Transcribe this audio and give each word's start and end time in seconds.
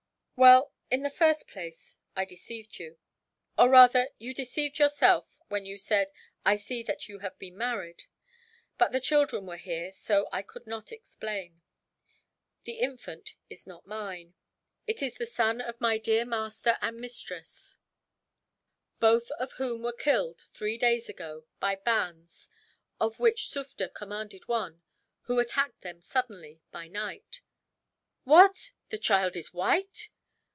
"Well, 0.43 0.73
in 0.89 1.03
the 1.03 1.11
first 1.11 1.47
place, 1.47 1.99
I 2.15 2.25
deceived 2.25 2.79
you; 2.79 2.97
or 3.59 3.69
rather 3.69 4.07
you 4.17 4.33
deceived 4.33 4.79
yourself, 4.79 5.37
when 5.49 5.67
you 5.67 5.77
said, 5.77 6.11
'I 6.43 6.55
see 6.55 6.81
that 6.81 7.07
you 7.07 7.19
have 7.19 7.37
been 7.37 7.55
married;' 7.59 8.05
but 8.79 8.91
the 8.91 8.99
children 8.99 9.45
were 9.45 9.57
here, 9.57 9.85
and 9.85 9.93
so 9.93 10.27
I 10.31 10.41
could 10.41 10.65
not 10.65 10.91
explain. 10.91 11.61
The 12.63 12.79
infant 12.79 13.35
is 13.51 13.67
not 13.67 13.85
mine. 13.85 14.33
It 14.87 15.03
is 15.03 15.13
the 15.13 15.27
son 15.27 15.61
of 15.61 15.79
my 15.79 15.99
dear 15.99 16.25
master 16.25 16.75
and 16.81 16.97
mistress, 16.97 17.77
both 18.99 19.29
of 19.37 19.51
whom 19.53 19.83
were 19.83 19.93
killed, 19.93 20.47
three 20.55 20.79
days 20.79 21.07
ago, 21.07 21.45
by 21.59 21.75
bands 21.75 22.49
of 22.99 23.19
which 23.19 23.47
Sufder 23.51 23.89
commanded 23.93 24.47
one 24.47 24.81
who 25.25 25.37
attacked 25.39 25.81
them 25.81 26.01
suddenly, 26.01 26.61
by 26.71 26.87
night." 26.87 27.41
"What! 28.23 28.55
Is 28.55 28.73
the 28.89 28.97
child 28.97 29.35
white?" 29.51 30.09